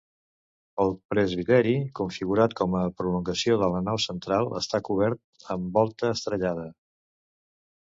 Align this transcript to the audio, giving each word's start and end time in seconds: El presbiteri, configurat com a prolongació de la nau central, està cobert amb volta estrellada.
El 0.85 0.93
presbiteri, 1.13 1.73
configurat 1.99 2.55
com 2.61 2.77
a 2.79 2.81
prolongació 3.03 3.59
de 3.65 3.69
la 3.75 3.83
nau 3.89 4.01
central, 4.07 4.51
està 4.63 4.81
cobert 4.91 5.49
amb 5.59 5.71
volta 5.81 6.13
estrellada. 6.17 6.69